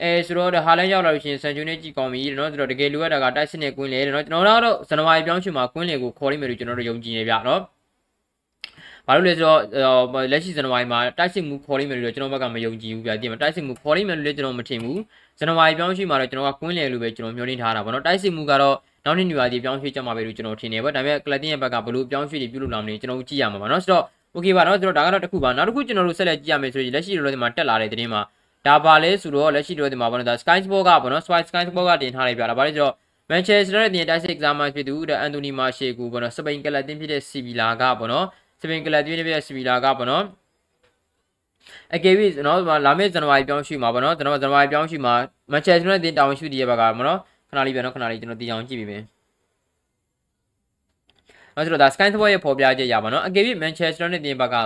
[0.01, 7.61] အဲဆိုတော့ဟာလန်ရောက်လာလို့ရှိရင်ဆန်ဂျူနဲ့ကြည့်ကောင်းပြီတဲ့နော်ဆိုတော့တကယ်လိုရတာကတိုက်စစ်နဲ့ကွင်းလေတဲ့နော်ကျွန်တော်တို့ဇန်နဝါရီပြောင်းရွှေ့မှာကွင်းလေကိုခေါ်လိမ့်မယ်လို့ကျွန်တော်တို့ယုံကြည်နေဗျနော်
[9.07, 9.59] ဘာလို့လဲဆိုတော့
[10.31, 14.99] လက်ရှိဇန်နဝါရီမှာတိုက်စစ်မှုခေါ်လိမ့်မယ်လို့ကျွန်တော်ဘက်ကမယုံကြည်ဘူးဗျာဒီမှာတိုက်စစ်မှုခေါ်လိမ့်မယ်လို့လည်းကျွန်တော်မထင်ဘူး
[15.39, 24.03] ဇန်နဝါရီပြောင်းရွှေ့မှာတော့ကျွန်တော်ကကွင်းလေလို့ပဲကျွန်တော်မျှော်လင့်ထားတာပေါ့နော်တိုက်စစ်မှုကတော့နောက်နှစ်ညွာဒီပြောင်းရွှေ့ကြမှာပဲလို့ကျွန်တော်ထင်နေပါဒါပေမဲ့ကလပ်တင်ရဲ့ဘက်ကဘလို့ပြောင်းရွှေ့တွေပြုလုပ်လာမလဲကျွန်တော်ကြည့်ရမှာပါနော်ဆိုတော့
[24.35, 28.21] okay ပါနော်ဆိုတော့ဒါကတော့တစ်ခုပါနောက်တစ်ခုကျွန်တော်တို့ဆက်လက်ကြည့်ရမယ်ဆိုရင်လက်ရှိလိုလိုဒီမှာတက်လာတဲ့သတင်းမှာ
[28.67, 32.93] ဒါပါလဲဆိုတော့လက်ရှိလိုဒီမှာဘာလို့ဒါ Sky Sport ကပေါ့နော် Sky Sky Sport ကတင်ထားလိုက်ပြတာဘာလဲဆိုတော့
[33.31, 38.25] Manchester ရဲ့တင်တိုက်စစ်ကစားမှဖြစ်သူတဲ့အန်တိုနီမာရှေကူပေါ့နော်စပိန်ကလပ်တင်ဖြစ်တဲ့စီဗီလာကပေါ့နော်
[38.61, 40.23] စပိန်ကလပ်တင်ဖြစ်တဲ့စီဗီလာကပေါ့နော်
[41.95, 45.13] အကယ်၍ကျွန်တော်လာမယ့်ဇန်နဝါရီပြောင်းရွှေ့မှာပေါ့နော်ကျွန်တော်ဇန်နဝါရီပြောင်းရွှေ့မှာ
[45.51, 47.19] Manchester နဲ့တင်တောင်းရွှေ့တည်းရဲ့ဘက်ကပေါ့နော်
[47.49, 49.03] ခဏလေးပြန်တော့ခဏလေးကျွန်တော်တီအောင်ကြည့်ပြီးမယ်
[51.55, 54.57] နော်ဆိုတော့ဒါ Sky Sport ရဲ့ဖော်ပြချက်ရပါနော်အကယ်၍ Manchester United ပြင်ပကက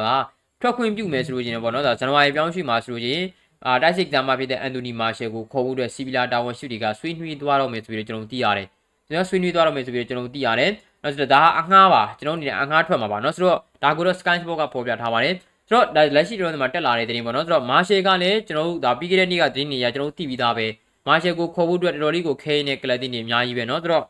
[0.62, 3.22] ထွက်ခွင့်ပြုမယ်ဆိုလို့ရှင်ပေါ့နော်ဒါဇန်နဝါရီပြောင်းရွှေ့မှာဆိုလို့ရှင်
[3.66, 8.68] အာတိုက်စစ်ကမ်းမဖြစ်တဲ့အန်တိုနီမာရှယ်ကိုခေါ်ဖို့အတွက်စီဗီလာတာဝန်ရှိတွေကဆွေးနွေးသွားတော့မယ်ဆိုပြီးတော့ကျွန်တော်သိရတယ်
[9.08, 10.72] ကျွန်တော်ဆွေးနွေးသွားတော့မယ်ဆိုပြီးတော့ကျွန်တော်သိရတယ်
[11.04, 15.36] နော်ဆိုတော့ဒါအငှားပါကျွန်တော်အနေနဲ့အငှားထွက်မှာပါနော်ဆိုတော့ဒါကိုတော့ Sky Sport ကဖော်ပြထားပါတယ်
[15.68, 20.68] ဆိုတော့ဒါလက်ရှိကျွန်တော်တို့မှာတက်လာတဲ့တင်ပေါ့နော်ဆိုတော့မာရှယ်ကလည်းကျွန်တော်တို့ဒါပြီးခဲ့တဲ့နေ့ကတင်နေရကျွန်တော်တို့သိပြီးသားပဲ
[21.08, 24.04] မာရှယ်ကိုခေါ်ဖို့အတွက်တော်တော်လေးကိုခဲနေတဲ့ကလပ်တင်နေအများကြီးပဲနော်ဆိုတော့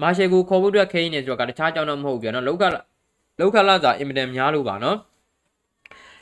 [0.00, 2.64] မာရှယ်ကိုခေါ်ဖို့အတွက်ခဲနေဆိုတော့ကတခြားကြောင်းတော့မဟုတ်ဘူးပြောနော်လောက်က
[3.40, 4.98] လောက်ကလာစာအင်မတန်များလို့ပါနော်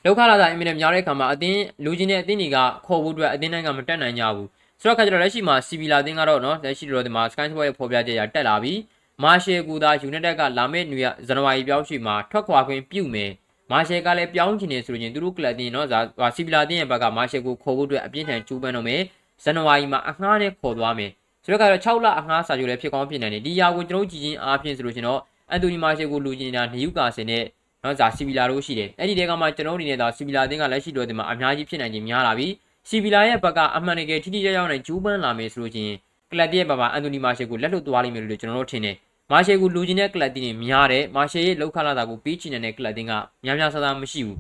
[0.04, 4.48] လောက်ခလာတာအင်မီနမ်များတဲ့အခါမှာအတင်းလူချင်းတဲ့အတင်းတွေကခေါ်ဖို့အတွက်အတင်းတိုင်းကမတက်နိုင်ကြဘူး
[4.80, 8.78] ဆိုတော့ခါကျတော့လက်ရှိမှာ CB လာတင်းကတော့နော်လက်ရှိတော့ဒီမှာ Sky Sport ရဲ့ဖော်ပြချက်အရတက်လာပြီး
[9.22, 13.30] မာရှယ်ကူသာ United ကလာမယ့်နွေဇန်နဝါရီပြောင်းရွှေ့မှာထွက်ခွာခွင့်ပြုမယ်
[13.70, 19.00] မာရှယ်ကလည်းပြောင်းချင်နေဆိုရင်သူတို့ကလပ်တင်နော်ဇာ CB လာတင်းရဲ့ဘက်ကမာရှယ်ကိုခေါ်ဖို့အတွက်အပြင်းထန်ကြိုးပမ်းတော့မယ်
[19.44, 21.10] ဇန်နဝါရီမှာအငှားနဲ့ခေါ်သွားမယ်
[21.50, 27.44] ဆိုတော့ကတော့6လအငှားစာချုပ်လည်းဖြစ်ကောင်းဖြစ်နိုင်တယ်ဒီຢာကိုကျွန်တော်ကြည့်ချင်းအားဖြင့်ဆိုလို့ရှင်တော့အန်တိုနီမာရှယ်ကိုလူချင်တာနယူကာဆင်နဲ့
[27.84, 32.48] နော်ဇာစီဗီလာတို့ရှိတယ်အဲ့ဒီတဲကမှကျွန်တော်အနေနဲ့ဒါစီဗီလာတင်ကလက်ရှိတော့ဒီမှာအများကြီးဖြစ်နိုင်ခြင်းများလာပြီ
[32.88, 35.92] စီဗီလာရဲ့ဘက်ကအမှန်တကယ်ထိထိရောက်ရောက်နဲ့ဂျူးပန်းလာမယ်ဆိုလို့ချင်း
[36.30, 38.96] ကလပ်တီရဲ့ပါပါအန်တိုနီမာရှယ်ကိုလက်လွတ်သွားလိမ့်မယ်လို့ကျွန်တော်တို့ထင်တယ်
[39.30, 43.12] မာရှယ်ကိုလူချင်းတဲ့ကလပ်တီတွေများတယ်မာရှယ်ရဲ့လောက်ခလာတာကိုပြီးချင်တဲ့ကလပ်တီက
[43.44, 44.38] များများဆဆမရှိဘူး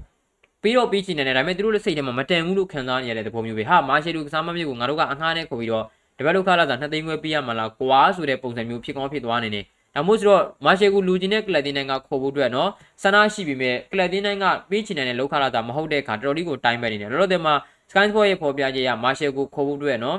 [0.62, 5.84] ပြီးတော့ပြီးချင်တယ်ဒါပေမဲ့သူတို့လည်းစိတ်ထဲမှာမတန်ဘူးလို့ခံစားနေရတဲ့သဘောမျိုးပဲဟာမာရှယ်တို့ကစားမမျိုးကိုငါတို့ကအငှားနဲ့ခေါ်ပြီးတော့
[6.20, 12.70] တပတ်လောက်ခလာတာနှစ်သိန်းခွဲပေးရမှာလားကွာဆိုတဲ့ပုံစံမျိုးဖြစ်ကောင်းဖြစ်သွားနေတယ်ဒါမို့ဆိုတော့မာရှယ်ကိုလူချင်းတဲ့ကလပ်တင်းတိုင်းကခေါ်ဖို့အတွက်နော်
[13.02, 17.54] ဆန္ဒရှိပြီမဲ့ကလပ်တင်းတိုင်းကပေးချင်တဲ့လောက်ခလာတာမဟုတ်တဲ့အခါတော်တော်လေးကိုတိုင်းပဲနေတယ်လောလောဆယ်မှာ
[17.90, 20.18] Sky Sport ရဲ့ဖော်ပြချက်အရမာရှယ်ကိုခေါ်ဖို့အတွက်နော်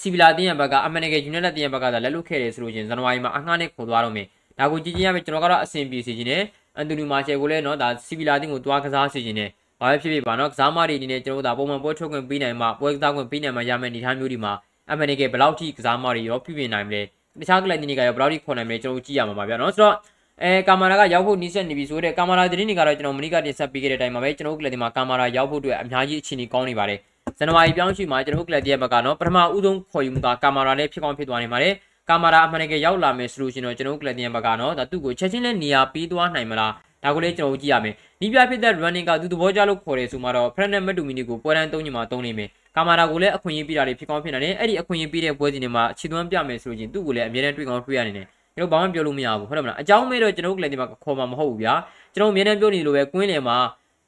[0.00, 4.26] စီဗီလာတင်းရဘက်ကအမန်နကေယူနိုက်တက်တင်းရဘက်ကသာလက်လွတ်ခဲ့တယ်ဆိုလို့ချင်းဇန်နဝါရီမှာအငှားနဲ့ခေါ်သွားတော့မယ်
[4.58, 6.42] ဒါကိုကြည့်ကြည့်ရမယ်ကျွန်တော်ကတော့အဆင်ပြေစေချင်တယ်
[6.76, 14.52] အန်တိုနီမာရှယ်ကိုလည်းနော်ဒါစီဗီလာတင်းကိုတွားကစားစေချင်တယ်ဘာပဲဖြစ်ဖြစ်ပါနော်ကစားမတွေအနေနဲ့ကျွန်တော်တို့ဒါပုံမှန်ပွဲထုတ်ခွင့်ပေးနိုင်မှပွဲကစားခွင့်ပေးနိုင်မှရမယ်အနေထားမျိုးဒီမှာ
[14.90, 17.02] အမန်နကေဘယ်လောက်ထိကစားမတွေရောပြပြနိုင်မလဲ
[17.40, 19.94] တခြားကလပ်တင်းတွေကရောဘယ်လောက်ထိခေါ်နိုင်မလဲကျွန်တော်တို့ကြည့်ရမှာပါဗျာနော်ဆိုတော့
[20.42, 26.98] အဲကာမရာကရောက်ဖို့နီးစက်နေပြီဆိုတော့ကာမရာသတင်းတွေကတော့ကျွန်တော်မနီကတင်ဆက်ပေးခဲ့တဲ့အတိုင်းပါပဲကျွန်တော်တို့ကလပ်တင်မှာကာမရာရောက်ဖို့အတွက်အများကြီးအခြေအနေကောင်းနေပါတယ်
[27.38, 31.74] ဇန်နဝါရီပြောင်းရှိမှာကျွန်တော်တို့ကလပ်တင်ရဲ့ဘက်ကတော့ပထမဦးဆုံးခေါ်ယူမှုကကာမရာနဲ့ဖြစ်ကောင်းဖြစ်သွားနေပါတယ်
[32.08, 36.72] ကာမရာအမှန်တကယ်ရောက်လာမယ်ဆိုလို့ရှိရင်တော့ကျွန်တော်တို့ကလပ်တင်ရဲ့ဘက်ကတော့ဒါသူ့ကိုချက်ချင်းလဲနေရာပေးသွားနိုင်မလား
[37.04, 48.26] ဒါကိုလည်းကျွန်တော်တို့ကြည့်ရမယ်။နီးပြဖြစ်တဲ့ running ကသူသဘောကျလို့ခေါ်တယ်ဆိုမှတော့ Fernand Matumini ကိုပွဲတန်းသုံးညမှာသုံးနေမယ်။ ကာမာရာကိုလည်းအခွင့်အရေးပေးတာတွေဖြစ်ကောင်းဖြစ်နိုင်တယ်။အဲ့ဒီအခွင့်အရေးပေးတဲ့ပွဲစဉ်တွေမှာခြေသွမ်းပြမယ်ဆိုလို့ချင်းသူ့ကိုလည်းအမြဲတမ်းတွေ့ကောင်းတွေ့ရနေတယ်။
[48.56, 51.72] ကျွန်တော်ဘာမှပြောလို့မရဘူးဟုတ်တယ်မလား။အကြောင်းမဲတော့ကျွန်တော်ကလည်းဒီမှာခေါ်မှာမဟုတ်ဘူးဗျာ။
[52.14, 53.56] ကျွန်တော်အမြဲတမ်းပြောနေလို့ပဲကွင်းလယ်မှာ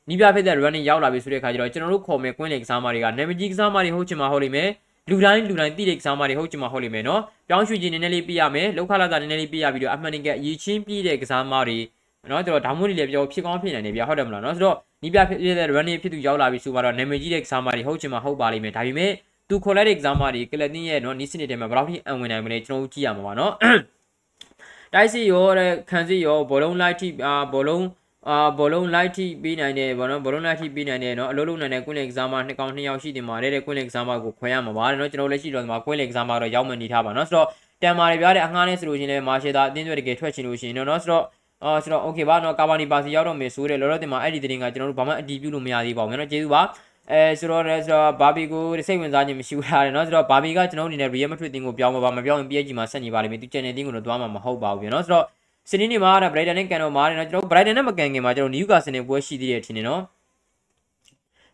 [0.08, 4.68] နီးပြဖြစ်တဲ့ running ရောက်လာပြီဆိုတဲ့အခါကျတော့ကျွန်တော်တို့ခေါ်မယ်ကွင်းလယ်ကစားမတွေကနာမည်ကြီးကစားမတွေဟုတ်ချင်မှာဟုတ်လိမ့်မယ်။
[5.10, 11.78] လူတိုင်းလူတိုင်းတည်တဲ့ကစားမတွေဟုတ်ချင်မှာဟုတ်လိမ့်မယ်နော်။ပြောင်းရွှေ့ခြင်းနည်းနည်းလေးပြရမယ်။လောက်ခလာတာနည်းနည်းလေးပြရပြီးတော့အမှန်တကယ်အရေးချင်းပြည့်တဲ့ကစားမတွေ
[12.30, 19.10] နော်ကျွန်တော်ဒါမှမဟုတ်လည်းပြောဖြစ်ကောင်းဖြစ်နိုင်တယ်ဗျာဟုတ်တယ်မလားနော်ဆိုတော့နီးပြဖြစ်တဲ့ running ဖြစ်သူရောက်လာပြီဆိုတော့နာမည်ကြီးတဲ့ exam တွေဟုတ်ချင်မှဟုတ်ပါလိမ့်မယ်ဒါပေမဲ့
[19.48, 23.52] သူခေါ်လိုက်တဲ့ exam တွေကလတင်ရဲ့နော်နီးစနစ်တွေမှာဘယ်လောက်ထိအံဝင်နိုင်မလဲကျွန်တော်ကြည့်ရမှာပါနော်
[24.94, 27.86] တိုက်စီရောတဲ့ခံစီရောဘောလုံးလိုက်ထိအာဘောလုံး
[28.28, 37.46] အာဘောလုံးလိုက်ထိပေးနိုင်တယ်ဗောနော်ဘောလုံးလိုက်ထိပေးနိုင်တယ်နော်အလုပ်လုပ်နိုင်တဲ့ကွင်းလေ exam နှစ်ကောင်နှစ်ယောက်ရှိတင်ပါတယ်တဲ့ကွင်းလေ exam ကိုခွဲရမှာပါတဲ့နော်ကျွန်တော်လည်းရှိတော့ဒီမှာကွင်းလေ exam တော့ရောက်မှနေထားပါနော်ဆိုတော့
[37.82, 41.24] တန်မာတွေပြတဲ့အငှားနဲ့ဆိုလို့ရှိရင်လည်းမာရှေတာအတင်းတွေတကယ်ထွက်ချင်လို့ရှိရင်နော်ဆိုတော့
[41.63, 46.61] အော်ဆိုတော့ okay ပါနော်ကာဘာနီပါစီရောက်တော့မယ်ဆိုတဲ့လောလောတင်မှာအဲ့ဒီတင်ကကျွန်တော်တို့ဘာမှအတီးပြုလို့မရသေးပါဘူးနော်ကျေးဇူးပါ
[47.11, 55.25] အဲဆိုတော့လည်းဆိုတော့ဘာဘီကိုစိတ်ဝင်စားခြင်းမရှိဘူးလားเนาะဆိုတော့ဘာဘီကကျွန်တော်အနေနဲ့ Real Madrid တင်းကိုပြောင်းမှာပါမပြောင်းရင် PSG မှာဆက်နေပါလိမ့်မယ်သူ channel တင်းကိုတော့သွားမှာမဟုတ်ပါဘူးเนาะဆိုတော့
[55.69, 60.01] စနေနေ့မှာဒါ Brighton နဲ့ကန်တော့မာတယ်เนาะကျွန်တော် Brighton နဲ့မကန်ခင်မှာကျွန်တော် Newcastle နဲ့ပွဲရှိသေးတယ်ထင်တယ်เนาะ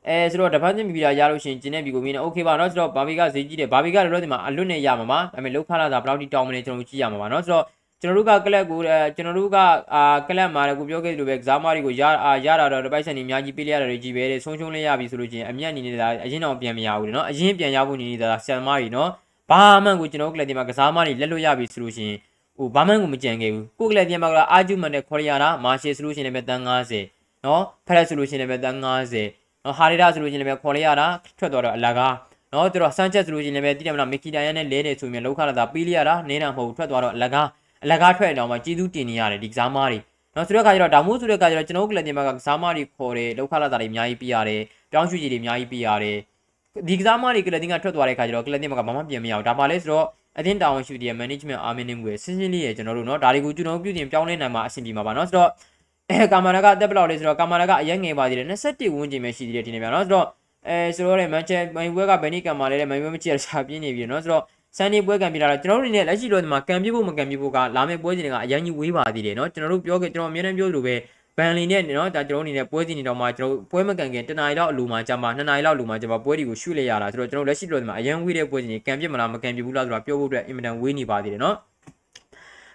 [0.07, 7.65] အဲဆိုတော့တပတ်ချင်းပြီးတာရလို့ရှိရင်ကျင်းတဲ့ဘီကိုမင်းနဲ့ okay ပါเนาะဆိုတော့ဘာဘီကဈေးကြီးတယ်ဘာဘီကလည်းလို့ဒီမှာအလွတ်နဲ့ရမှာပါဒါပေမဲ့လောက်ခလာတာဘယ်လောက်ထိတောင်းမလဲကျွန်တော်ကြည့်ရမှာပါเนาะဆိုတော့
[8.02, 8.80] ကျွန်တော်တို့ကကလပ်ကို
[9.16, 9.56] ကျွန်တော်တို့က
[9.94, 19.10] အာကလပ်မှာလည်းကိုပြောခဲ့သလိုပဲကစားမတွေကိုရအာရတာတော့တပိုက်ဆန်နေအများကြီးပေးလိုက်ရတာတွေကြီးပဲတဲ့ဆုံးရှုံးလေးရပြီဆိုလို့ချင်းအမျက်အနေနဲ့ဒါအရင်တော့ပြန်မရဘူးလေနော်အရင်ပြန်ရဖို့နေနေတာဆန်မတွေနော်
[19.50, 22.14] ဘာမှန်ကိုကျွန်တော်ကလပ်ဒီမှာကစားမတွေလက်လွတ်ရပြီဆိုလို့ချင်း
[22.56, 31.06] ဟိုဘာမှန်ကိုမကြံခဲ့ဘူးကိုကလပ်ဒီမှာကအာဂျူမန်နဲ့ခေါ်ရတာမာရှယ်ဆိုလို့ချင်းလည်းပဲတန်း90နော်ဖရက်ဆိုလို့ချင်းလည်းပဲတန်း90နော်ဟာရီဒါဆိုလို့ချင်းလည်းပဲခေါ်ရတာ
[31.38, 32.14] ထွက်သွားတော့အလကား
[32.52, 37.46] နော်သူတို့ဆန်ချက်ဆိုလို့ချင်းလည်းပဲတိတယ်မလားမီကီတာယန်နဲ့လဲနေဆိုရင်လောက်ခလာတာပေးလိုက်ရတာနေတာမဟုတ်ထွက်သွားတော့အလကား
[37.84, 39.98] အလကားထွက်ရင်တော့မှကျေးဇူးတင်နေရတယ်ဒီကစားမတွေ
[40.34, 44.60] နော်ဆိုတော့အခါကျတော့ဒါမို့ဆိုတဲ့အခါကျတော့ကျွန်တော်ကလည်းဒီမှာကကစားမတွေခေါ်တယ်လောက်ခလာတာတွေအများကြီးပြရတယ်
[44.92, 46.16] ပြောင်းရွှေ့ကြီးတွေအများကြီးပြရတယ်
[46.88, 50.06] ဒီကစားမတွေကလတင်ကထွက်သွားတဲ့အခါကျတော့ကလတင်ကဘာမှပြင်မရအောင်ဒါပါလဲဆိုတော့
[50.38, 55.50] အသင်းတာဝန်ရှိတဲ့ management armament ကိုစဉ်းစဉ်းလေးရကျွန်တော်တို့နော်ဒါတွေကိုကျွန်တော်ပြုပြင်ပြောင်းလဲနိုင်မှာအဆင်ပြေမှာပါနော်ဆိုတော့
[56.10, 60.26] အဲကာမာရာကအသက်ဘယ်လောက်လဲဆိုတော့ကာမာရာကအရင်ငယ်ပါသေးတယ်21ဝန်းကျင်ပဲရှိသေးတယ်ဒီနေ့ပြန်နော်ဆိုတော့
[60.68, 64.42] အဲဆိုတော့လေမန်ချက်မန်ဘွဲကဘယ်နည်းကံမာလဲလဲမန်ဘွဲမကြည့်ရစားပြင်းနေပြီနော်ဆိုတော့
[64.77, 70.95] စန်နေပွဲကံပြလာတော့ကျွန်တော်တို့အနေနဲ့လက်ရှိတော့ဒီမှာကံပြဖို့မကံပြဖို့ကလာမယ့်ပွဲစဉ်တွေကအရင်ကြီးဝေးပါသေးတယ်เนาะကျွန်တော်တို့ပြောခဲ့ကျွန်တော်အများနဲ့ပြောသလိုပဲ
[71.37, 81.55] ဘန်လီနဲ့เนาะဒါကျွန်တော်အနေနဲ့ပွဲစဉ်တွေတော့မှကျွန်တော်ပွဲမကန်ခင်တနားရီလောက်အလိုမှာကြာမှာနှစ်နာရီလောက်အလိုမှာကြာမှာပွဲတွေကိုရှုလိုက်ရတာဆိုတော့ကျွန်တော်လက်ရှိတော့ဒီမှာအရင်ဝေးတဲ့ပွဲစဉ်တွေကံပြမလားမကံပြဘူးလားဆိုတာပြောဖို့အတွက်အင်မတန်ဝေးနေပါသေးတယ်เนาะ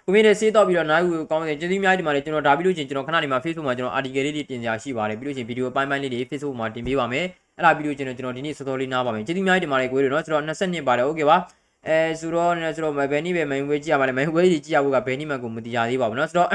[0.05, 7.25] ကိုမင်းနဲ့စေးတော့ပြီးတော့နိုင်ကိုကောင်းတယ်ကျေးဇူးများဒီမှာလေကျွန်တော်ဒါပြီးလို့ချင်းကျွန်တော်ခဏနေမှာ Facebook မှာကျွန်တော် article လေးတွေတင်ပြရှိပါတယ်ပြီးလို့ချင်းဗီဒီယိုပိုင်းပိုင်းလေးတွေ Facebook မှာတင်ပေးပါမယ်
[7.57, 11.37] အဲ့ဒါပြီးလို့ချင်းကျွန်တော်ဒီနေ့စောစောလေးနားပါမယ်ကျေးဇူးများဒီမှာလေကိုတွေเนาะကျွန်တော်22ပါတယ်โอเคပါ
[11.88, 16.48] အဲဆိုတော့နော်ဆိုတော့ဘယ်နည်းပဲ main way ကြည့်ရမှာလဲ main way ကြီးကြည့်ရဖို့ကဘယ်နည်းမှကိုမတရားသေးပါဘူးနော်ဆိုတော့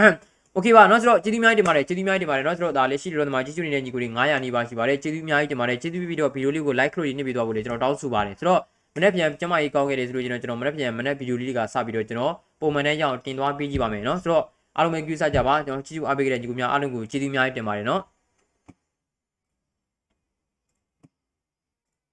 [0.55, 8.61] okay ပါနော်ဆိုတော့ကျေးဇူးအများကြီးတင်ပါတယ်ကျေးဇူးအများကြီးတင်ပါတယ်နော်ဆိုတော့ဒါလေးရှိလို့ဒီမှာကျေးဇူးနေတဲ့ညီကိုတွေ900နီးပါးရှိပါတယ်ကျေးဇူးအများကြီးတင်ပါတယ်ကျေးဇူးပြီးတော့ဗီဒီယိုလေးကို like လို့ညှိပေးသွားဖို့လေကျွန်တော်တောင်းဆိုပါတယ်ဆိုတော့
[8.95, 14.43] မနေ့ပြန်ကျမကြီးကောင်းခဲ့တယ်ဆိုလို့ကျွန်တော်ကျွန်တော်မနေ့ပြန်မနေ့ဗီဒီယိုလေးတွေကစပြီးတော့ကျွန်တော်ပုံမှန်တဲ့ရအောင်တင်သွားပေးကြည့်ပါမယ်နော်ဆိုတော့
[14.77, 18.01] အားလုံးပဲကြည့်စားကြပါကျွန်တော်ကျေးဇူးအားပေးခဲ့တဲ့ညီကိုများအားလုံးကိုကျေးဇူးအများကြီးတင်ပါတယ်နော်